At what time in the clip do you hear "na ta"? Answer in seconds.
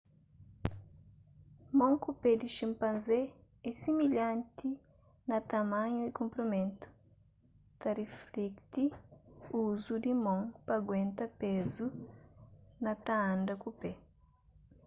12.83-13.15